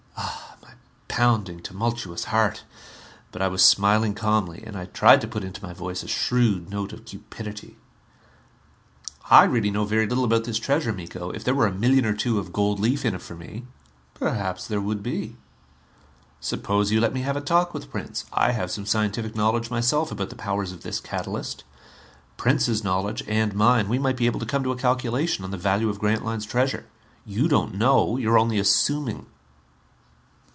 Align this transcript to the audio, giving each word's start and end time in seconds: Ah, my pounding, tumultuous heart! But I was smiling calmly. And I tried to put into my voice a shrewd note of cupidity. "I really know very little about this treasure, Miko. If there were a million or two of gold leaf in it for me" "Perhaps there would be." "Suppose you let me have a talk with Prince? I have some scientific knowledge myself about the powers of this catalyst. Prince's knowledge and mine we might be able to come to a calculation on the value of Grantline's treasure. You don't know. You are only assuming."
Ah, 1.13 1.27
my 1.27 1.27
pounding, 1.27 1.59
tumultuous 1.61 2.23
heart! 2.25 2.63
But 3.31 3.43
I 3.43 3.47
was 3.47 3.63
smiling 3.63 4.15
calmly. 4.15 4.63
And 4.65 4.75
I 4.75 4.85
tried 4.85 5.21
to 5.21 5.27
put 5.27 5.43
into 5.43 5.61
my 5.63 5.71
voice 5.71 6.01
a 6.01 6.07
shrewd 6.07 6.69
note 6.71 6.93
of 6.93 7.05
cupidity. 7.05 7.77
"I 9.29 9.43
really 9.43 9.69
know 9.69 9.85
very 9.85 10.07
little 10.07 10.23
about 10.23 10.45
this 10.45 10.57
treasure, 10.57 10.91
Miko. 10.91 11.29
If 11.29 11.43
there 11.43 11.53
were 11.53 11.67
a 11.67 11.71
million 11.73 12.05
or 12.05 12.15
two 12.15 12.39
of 12.39 12.51
gold 12.53 12.79
leaf 12.79 13.05
in 13.05 13.13
it 13.13 13.21
for 13.21 13.35
me" 13.35 13.67
"Perhaps 14.15 14.65
there 14.67 14.81
would 14.81 15.03
be." 15.03 15.35
"Suppose 16.39 16.91
you 16.91 16.99
let 16.99 17.13
me 17.13 17.21
have 17.21 17.37
a 17.37 17.41
talk 17.41 17.71
with 17.73 17.91
Prince? 17.91 18.25
I 18.33 18.53
have 18.53 18.71
some 18.71 18.87
scientific 18.87 19.35
knowledge 19.35 19.69
myself 19.69 20.11
about 20.11 20.31
the 20.31 20.35
powers 20.35 20.71
of 20.71 20.81
this 20.81 20.99
catalyst. 20.99 21.63
Prince's 22.37 22.83
knowledge 22.83 23.21
and 23.27 23.53
mine 23.53 23.89
we 23.89 23.99
might 23.99 24.17
be 24.17 24.25
able 24.25 24.39
to 24.39 24.45
come 24.47 24.63
to 24.63 24.71
a 24.71 24.77
calculation 24.77 25.43
on 25.43 25.51
the 25.51 25.57
value 25.57 25.89
of 25.89 25.99
Grantline's 25.99 26.45
treasure. 26.47 26.85
You 27.25 27.47
don't 27.47 27.75
know. 27.75 28.17
You 28.17 28.31
are 28.31 28.39
only 28.39 28.57
assuming." 28.57 29.27